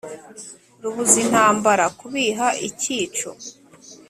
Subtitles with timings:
[0.81, 3.29] Rubuza intambara kubiha ikico